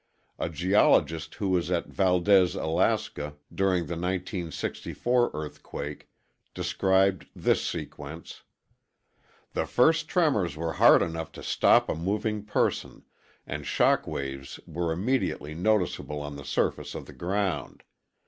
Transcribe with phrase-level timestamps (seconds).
[0.39, 6.09] A geologist who was at Valdez, Alaska, during the 1964 earthquake
[6.55, 8.41] described this sequence:
[9.53, 13.03] _The first tremors were hard enough to stop a moving person,
[13.45, 17.83] and shock waves were immediately noticeable on the surface of the ground.